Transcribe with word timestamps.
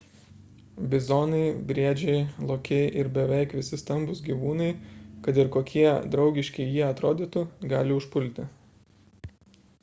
bizonai 0.93 1.41
briedžiai 1.71 2.23
lokiai 2.51 2.87
ir 3.01 3.09
beveik 3.17 3.53
visi 3.57 3.79
stambūs 3.81 4.23
gyvūnai 4.29 4.71
kad 5.29 5.39
ir 5.45 5.53
kokie 5.57 5.85
draugiški 6.17 6.67
jie 6.71 6.83
atrodytų 6.89 7.45
gali 7.75 7.97
užpulti 8.01 8.49